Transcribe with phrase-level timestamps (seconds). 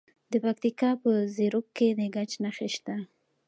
[0.31, 2.95] د پکتیکا په زیروک کې د ګچ نښې شته.